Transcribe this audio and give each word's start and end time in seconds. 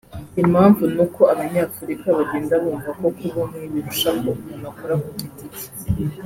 Impamvu 0.41 0.83
ni 0.93 0.99
uko 1.05 1.21
abanyafurika 1.33 2.07
bagenda 2.17 2.53
bumva 2.63 2.89
ko 2.99 3.07
kuba 3.17 3.37
umwe 3.45 3.61
birusha 3.73 4.09
ko 4.19 4.27
umuntu 4.35 4.65
akora 4.71 4.95
ku 5.01 5.09
giti 5.19 5.45
cye 5.57 5.63